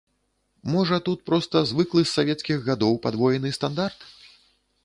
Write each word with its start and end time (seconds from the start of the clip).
Можа 0.75 0.97
тут 1.09 1.19
проста 1.31 1.61
звыклы 1.71 2.01
з 2.05 2.11
савецкіх 2.17 2.57
гадоў 2.71 2.93
падвоены 3.07 3.49
стандарт? 3.59 3.99